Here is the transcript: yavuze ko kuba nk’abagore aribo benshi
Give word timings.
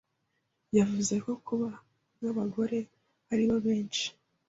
yavuze 0.77 1.15
ko 1.25 1.31
kuba 1.45 1.69
nk’abagore 2.17 2.79
aribo 3.31 3.57
benshi 3.65 4.05